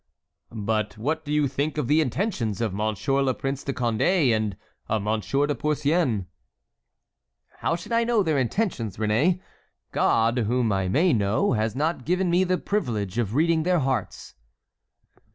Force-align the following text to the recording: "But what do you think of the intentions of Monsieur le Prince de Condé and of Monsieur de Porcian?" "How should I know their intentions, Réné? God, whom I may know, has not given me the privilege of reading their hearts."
"But 0.51 0.97
what 0.97 1.23
do 1.25 1.31
you 1.31 1.47
think 1.47 1.77
of 1.77 1.87
the 1.87 2.01
intentions 2.01 2.59
of 2.59 2.73
Monsieur 2.73 3.21
le 3.21 3.35
Prince 3.35 3.63
de 3.63 3.71
Condé 3.71 4.35
and 4.35 4.57
of 4.89 5.03
Monsieur 5.03 5.45
de 5.45 5.53
Porcian?" 5.53 6.25
"How 7.59 7.75
should 7.75 7.91
I 7.91 8.03
know 8.03 8.23
their 8.23 8.39
intentions, 8.39 8.97
Réné? 8.97 9.41
God, 9.91 10.39
whom 10.39 10.71
I 10.71 10.87
may 10.87 11.13
know, 11.13 11.53
has 11.53 11.75
not 11.75 12.03
given 12.03 12.31
me 12.31 12.43
the 12.43 12.57
privilege 12.57 13.19
of 13.19 13.35
reading 13.35 13.61
their 13.61 13.77
hearts." 13.77 14.33